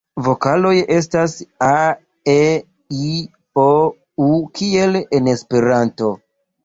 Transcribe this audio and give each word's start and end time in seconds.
Vokaloj 0.25 0.71
estas: 0.93 1.35
a,e,i,o,u 1.67 4.31
kiel 4.61 4.99
en 5.19 5.31
Esperanto. 5.35 6.11